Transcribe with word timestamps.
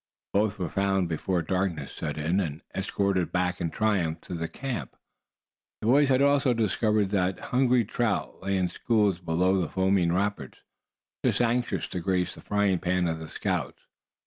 Both 0.33 0.57
were 0.57 0.67
found 0.67 1.09
before 1.09 1.43
darkness 1.43 1.91
set 1.91 2.17
in, 2.17 2.39
and 2.39 2.63
escorted 2.73 3.31
back 3.31 3.61
in 3.61 3.69
triumph 3.69 4.19
to 4.21 4.33
the 4.33 4.47
camp. 4.47 4.95
The 5.81 5.85
boys 5.85 6.09
had 6.09 6.23
also 6.23 6.55
discovered 6.55 7.11
that 7.11 7.39
hungry 7.53 7.85
trout 7.85 8.41
lay 8.41 8.57
in 8.57 8.67
schools 8.67 9.19
below 9.19 9.61
the 9.61 9.69
foaming 9.69 10.11
rapids, 10.11 10.57
just 11.23 11.39
anxious 11.39 11.87
to 11.89 11.99
grace 11.99 12.33
the 12.33 12.41
frying 12.41 12.79
pan 12.79 13.05
of 13.07 13.19
the 13.19 13.27
scouts. 13.29 13.83